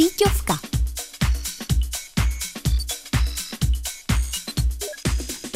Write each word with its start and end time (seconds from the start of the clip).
síťovka. 0.00 0.56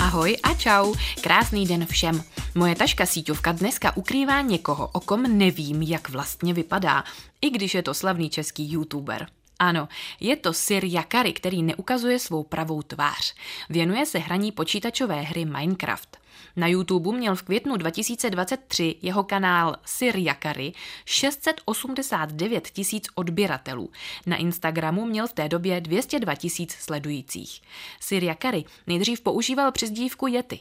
Ahoj 0.04 0.36
a 0.36 0.52
čau, 0.60 0.92
krásný 1.24 1.64
den 1.64 1.88
všem. 1.88 2.20
Moje 2.52 2.76
taška 2.76 3.08
síťovka 3.08 3.56
dneska 3.56 3.96
ukrývá 3.96 4.44
někoho, 4.44 4.92
o 4.92 5.00
kom 5.00 5.24
nevím, 5.24 5.82
jak 5.82 6.12
vlastně 6.12 6.52
vypadá, 6.54 7.04
i 7.40 7.50
když 7.50 7.74
je 7.74 7.82
to 7.82 7.94
slavný 7.94 8.30
český 8.30 8.72
youtuber. 8.72 9.32
Ano, 9.58 9.88
je 10.20 10.36
to 10.36 10.52
Sir 10.52 10.84
Jakary, 10.84 11.32
který 11.32 11.62
neukazuje 11.62 12.18
svou 12.18 12.42
pravou 12.42 12.82
tvář. 12.82 13.34
Věnuje 13.70 14.06
se 14.06 14.18
hraní 14.18 14.52
počítačové 14.52 15.20
hry 15.20 15.44
Minecraft. 15.44 16.24
Na 16.56 16.66
YouTube 16.66 17.12
měl 17.12 17.36
v 17.36 17.42
květnu 17.42 17.76
2023 17.76 18.96
jeho 19.02 19.24
kanál 19.24 19.76
Sir 19.84 20.16
Jakary 20.16 20.72
689 21.04 22.68
tisíc 22.68 23.06
odběratelů. 23.14 23.90
Na 24.26 24.36
Instagramu 24.36 25.04
měl 25.04 25.26
v 25.26 25.32
té 25.32 25.48
době 25.48 25.80
202 25.80 26.34
tisíc 26.34 26.72
sledujících. 26.72 27.62
Sir 28.00 28.24
Jakary 28.24 28.64
nejdřív 28.86 29.20
používal 29.20 29.72
přezdívku 29.72 30.26
Yeti. 30.26 30.60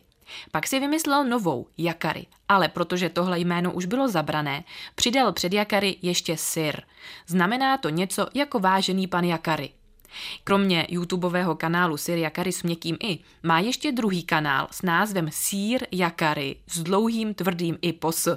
Pak 0.51 0.67
si 0.67 0.79
vymyslel 0.79 1.25
novou, 1.25 1.67
Jakary, 1.77 2.25
ale 2.49 2.67
protože 2.67 3.09
tohle 3.09 3.39
jméno 3.39 3.73
už 3.73 3.85
bylo 3.85 4.07
zabrané, 4.07 4.63
přidal 4.95 5.33
před 5.33 5.53
Jakary 5.53 5.95
ještě 6.01 6.37
Sir. 6.37 6.81
Znamená 7.27 7.77
to 7.77 7.89
něco 7.89 8.27
jako 8.33 8.59
vážený 8.59 9.07
pan 9.07 9.23
Jakary. 9.23 9.69
Kromě 10.43 10.87
YouTubeového 10.89 11.55
kanálu 11.55 11.97
Sir 11.97 12.17
Jakary 12.17 12.51
s 12.51 12.63
měkkým 12.63 12.97
i, 13.03 13.19
má 13.43 13.59
ještě 13.59 13.91
druhý 13.91 14.23
kanál 14.23 14.67
s 14.71 14.81
názvem 14.81 15.27
Sir 15.31 15.87
Jakary 15.91 16.55
s 16.67 16.83
dlouhým 16.83 17.33
tvrdým 17.33 17.77
i 17.81 17.93
pos. 17.93 18.27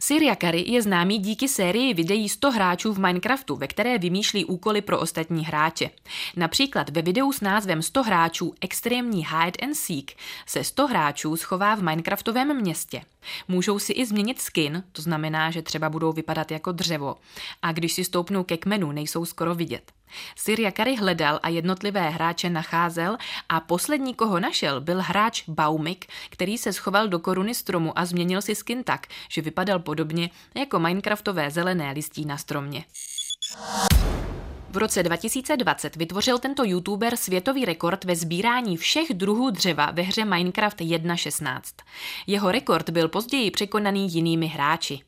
Sir 0.00 0.22
Yakari 0.22 0.64
je 0.66 0.82
známý 0.82 1.18
díky 1.18 1.48
sérii 1.48 1.94
videí 1.94 2.28
100 2.28 2.50
hráčů 2.50 2.92
v 2.92 2.98
Minecraftu, 2.98 3.56
ve 3.56 3.66
které 3.66 3.98
vymýšlí 3.98 4.44
úkoly 4.44 4.80
pro 4.80 5.00
ostatní 5.00 5.44
hráče. 5.44 5.90
Například 6.36 6.90
ve 6.90 7.02
videu 7.02 7.32
s 7.32 7.40
názvem 7.40 7.82
100 7.82 8.02
hráčů 8.02 8.54
Extrémní 8.60 9.26
Hide 9.26 9.58
and 9.62 9.74
Seek 9.74 10.16
se 10.46 10.64
100 10.64 10.86
hráčů 10.86 11.36
schová 11.36 11.74
v 11.74 11.82
Minecraftovém 11.82 12.60
městě. 12.60 13.02
Můžou 13.48 13.78
si 13.78 13.92
i 13.92 14.06
změnit 14.06 14.40
skin, 14.40 14.82
to 14.92 15.02
znamená, 15.02 15.50
že 15.50 15.62
třeba 15.62 15.88
budou 15.88 16.12
vypadat 16.12 16.50
jako 16.50 16.72
dřevo. 16.72 17.16
A 17.62 17.72
když 17.72 17.92
si 17.92 18.04
stoupnou 18.04 18.44
ke 18.44 18.56
kmenu, 18.56 18.92
nejsou 18.92 19.24
skoro 19.24 19.54
vidět. 19.54 19.92
Sir 20.36 20.60
Jakary 20.60 20.96
hledal 20.96 21.40
a 21.42 21.48
jednotlivé 21.48 22.10
hráče 22.10 22.50
nacházel 22.50 23.16
a 23.48 23.60
poslední, 23.60 24.14
koho 24.14 24.40
našel, 24.40 24.80
byl 24.80 25.02
hráč 25.02 25.44
Baumik, 25.48 26.06
který 26.30 26.58
se 26.58 26.72
schoval 26.72 27.08
do 27.08 27.18
koruny 27.18 27.54
stromu 27.54 27.98
a 27.98 28.04
změnil 28.04 28.42
si 28.42 28.54
skin 28.54 28.84
tak, 28.84 29.06
že 29.28 29.42
vypadal 29.42 29.78
podobně 29.78 30.30
jako 30.54 30.78
Minecraftové 30.78 31.50
zelené 31.50 31.92
listí 31.92 32.24
na 32.24 32.36
stromě. 32.36 32.84
V 34.70 34.76
roce 34.76 35.02
2020 35.02 35.96
vytvořil 35.96 36.38
tento 36.38 36.64
youtuber 36.64 37.16
světový 37.16 37.64
rekord 37.64 38.04
ve 38.04 38.16
sbírání 38.16 38.76
všech 38.76 39.14
druhů 39.14 39.50
dřeva 39.50 39.90
ve 39.90 40.02
hře 40.02 40.24
Minecraft 40.24 40.80
1.16. 40.80 41.60
Jeho 42.26 42.52
rekord 42.52 42.90
byl 42.90 43.08
později 43.08 43.50
překonaný 43.50 44.14
jinými 44.14 44.46
hráči. 44.46 45.00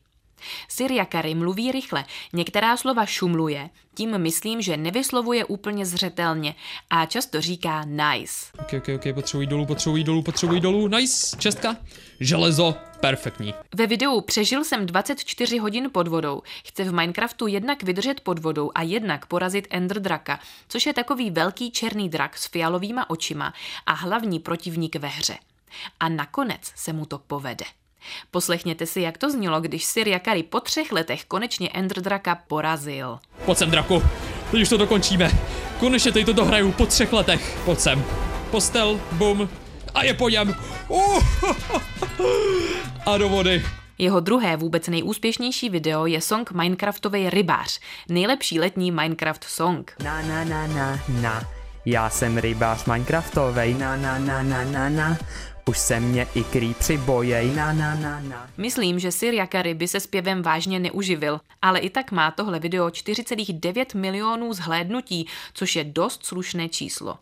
Syriakary 0.67 1.35
mluví 1.35 1.71
rychle, 1.71 2.05
některá 2.33 2.77
slova 2.77 3.05
šumluje, 3.05 3.69
tím 3.95 4.17
myslím, 4.17 4.61
že 4.61 4.77
nevyslovuje 4.77 5.45
úplně 5.45 5.85
zřetelně 5.85 6.55
a 6.89 7.05
často 7.05 7.41
říká 7.41 7.85
nice. 7.85 8.51
Ok, 8.59 8.73
ok, 8.77 8.89
ok, 8.95 9.13
potřebuji 9.13 9.47
dolů, 9.47 9.65
potřebuji 9.65 10.03
dolů, 10.03 10.23
potřebuji 10.23 10.59
dolů, 10.59 10.87
nice, 10.87 11.37
čestka, 11.37 11.77
železo, 12.19 12.75
perfektní. 12.99 13.53
Ve 13.75 13.87
videu 13.87 14.21
Přežil 14.21 14.63
jsem 14.63 14.85
24 14.85 15.57
hodin 15.57 15.89
pod 15.91 16.07
vodou 16.07 16.41
chce 16.65 16.83
v 16.83 16.93
Minecraftu 16.93 17.47
jednak 17.47 17.83
vydržet 17.83 18.21
pod 18.21 18.39
vodou 18.39 18.71
a 18.75 18.81
jednak 18.81 19.25
porazit 19.25 19.67
Ender 19.69 19.99
Draka, 19.99 20.39
což 20.67 20.85
je 20.85 20.93
takový 20.93 21.31
velký 21.31 21.71
černý 21.71 22.09
drak 22.09 22.37
s 22.37 22.47
fialovýma 22.47 23.09
očima 23.09 23.53
a 23.85 23.93
hlavní 23.93 24.39
protivník 24.39 24.95
ve 24.95 25.07
hře. 25.07 25.37
A 25.99 26.09
nakonec 26.09 26.71
se 26.75 26.93
mu 26.93 27.05
to 27.05 27.17
povede. 27.17 27.65
Poslechněte 28.31 28.85
si, 28.85 29.01
jak 29.01 29.17
to 29.17 29.31
znělo, 29.31 29.61
když 29.61 29.85
Sir 29.85 30.07
Jakari 30.07 30.43
po 30.43 30.59
třech 30.59 30.91
letech 30.91 31.25
konečně 31.25 31.69
Ender 31.73 32.01
Draka 32.01 32.35
porazil. 32.47 33.19
Pojď 33.45 33.57
sem, 33.57 33.71
draku, 33.71 34.03
teď 34.51 34.61
už 34.61 34.69
to 34.69 34.77
dokončíme. 34.77 35.31
Konečně 35.79 36.11
teď 36.11 36.25
to 36.25 36.33
dohraju 36.33 36.71
po 36.71 36.85
třech 36.85 37.13
letech. 37.13 37.59
Pojď 37.65 37.79
sem. 37.79 38.03
Postel, 38.51 38.99
bum, 39.11 39.49
a 39.93 40.03
je 40.03 40.13
po 40.13 40.29
něm. 40.29 40.55
Uh, 40.87 41.23
a 43.05 43.17
do 43.17 43.29
vody. 43.29 43.65
Jeho 43.97 44.19
druhé 44.19 44.57
vůbec 44.57 44.87
nejúspěšnější 44.87 45.69
video 45.69 46.05
je 46.05 46.21
song 46.21 46.51
Minecraftový 46.51 47.29
rybář, 47.29 47.79
nejlepší 48.09 48.59
letní 48.59 48.91
Minecraft 48.91 49.43
song. 49.43 49.95
Na 50.03 50.21
na 50.21 50.43
na 50.43 50.67
na 50.67 50.99
na, 51.09 51.43
já 51.85 52.09
jsem 52.09 52.37
rybář 52.37 52.85
Minecraftovej, 52.85 53.73
na 53.73 53.97
na 53.97 54.19
na 54.19 54.43
na 54.43 54.63
na 54.63 54.89
na, 54.89 55.17
už 55.69 55.77
se 55.77 55.99
mě 55.99 56.27
i 56.35 56.43
krýpři 56.43 56.97
bojej, 56.97 57.53
na 57.55 57.73
na 57.73 57.95
na 57.95 58.19
na. 58.19 58.49
Myslím, 58.57 58.99
že 58.99 59.11
Sir 59.11 59.33
Jakary 59.33 59.73
by 59.73 59.87
se 59.87 59.99
zpěvem 59.99 60.41
vážně 60.41 60.79
neuživil, 60.79 61.39
ale 61.61 61.79
i 61.79 61.89
tak 61.89 62.11
má 62.11 62.31
tohle 62.31 62.59
video 62.59 62.87
4,9 62.87 63.97
milionů 63.97 64.53
zhlédnutí, 64.53 65.27
což 65.53 65.75
je 65.75 65.83
dost 65.83 66.25
slušné 66.25 66.69
číslo. 66.69 67.17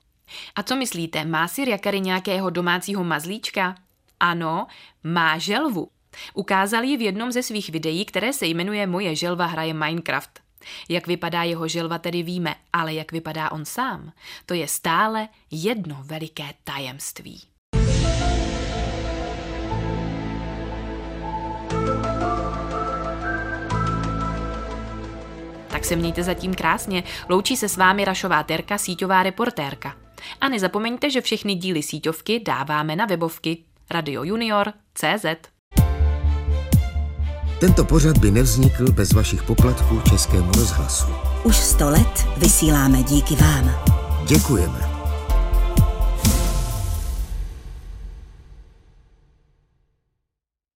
A 0.56 0.64
co 0.64 0.76
myslíte, 0.76 1.26
má 1.26 1.48
Sir 1.48 1.70
Jakary 1.70 2.00
nějakého 2.00 2.50
domácího 2.50 3.04
mazlíčka? 3.04 3.76
Ano, 4.20 4.68
má 5.04 5.38
želvu. 5.38 5.90
Ukázal 6.34 6.84
ji 6.84 6.98
v 6.98 7.02
jednom 7.02 7.32
ze 7.32 7.44
svých 7.44 7.70
videí, 7.70 8.06
které 8.06 8.34
se 8.34 8.46
jmenuje 8.46 8.88
Moje 8.88 9.16
želva 9.16 9.46
hraje 9.46 9.74
Minecraft. 9.74 10.40
Jak 10.90 11.08
vypadá 11.08 11.44
jeho 11.44 11.68
želva 11.68 11.98
tedy 11.98 12.24
víme, 12.24 12.56
ale 12.74 12.94
jak 12.94 13.12
vypadá 13.12 13.52
on 13.52 13.66
sám, 13.66 14.12
to 14.46 14.54
je 14.54 14.68
stále 14.68 15.28
jedno 15.52 16.04
veliké 16.04 16.54
tajemství. 16.64 17.57
Tak 25.68 25.86
se 25.86 25.96
mějte 25.96 26.24
zatím 26.24 26.54
krásně. 26.54 27.04
Loučí 27.30 27.58
se 27.58 27.70
s 27.70 27.78
vámi 27.78 28.06
Rašová 28.06 28.44
Terka, 28.44 28.78
síťová 28.78 29.24
reportérka. 29.24 29.96
A 30.42 30.50
nezapomeňte, 30.50 31.10
že 31.10 31.22
všechny 31.22 31.56
díly 31.56 31.84
síťovky 31.84 32.40
dáváme 32.40 32.96
na 32.96 33.06
webovky 33.06 33.58
Radio 33.92 34.24
Junior 34.24 34.74
CZ. 34.94 35.26
Tento 37.60 37.86
pořad 37.86 38.18
by 38.18 38.32
nevznikl 38.32 38.92
bez 38.92 39.14
vašich 39.14 39.44
poplatků 39.44 40.02
Českému 40.10 40.52
rozhlasu. 40.52 41.08
Už 41.44 41.56
sto 41.56 41.90
let 41.90 42.28
vysíláme 42.38 43.04
díky 43.04 43.36
vám. 43.36 43.72
Děkujeme. 44.28 44.87